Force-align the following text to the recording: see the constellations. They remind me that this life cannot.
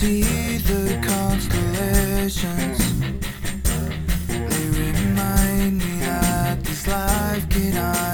see 0.00 0.56
the 0.56 0.98
constellations. 1.06 2.78
They 4.26 4.66
remind 4.80 5.76
me 5.76 6.00
that 6.00 6.64
this 6.64 6.86
life 6.86 7.46
cannot. 7.50 8.09